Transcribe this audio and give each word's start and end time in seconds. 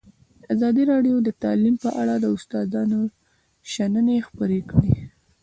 ازادي 0.53 0.83
راډیو 0.91 1.15
د 1.23 1.29
تعلیم 1.43 1.75
په 1.83 1.89
اړه 2.01 2.15
د 2.19 2.25
استادانو 2.35 2.99
شننې 3.71 4.17
خپرې 4.27 4.59
کړي. 4.71 4.93